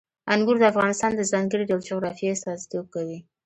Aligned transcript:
انګور 0.33 0.57
د 0.59 0.63
افغانستان 0.71 1.11
د 1.15 1.21
ځانګړي 1.31 1.63
ډول 1.69 1.81
جغرافیې 1.89 2.29
استازیتوب 2.35 2.85
کوي. 2.95 3.19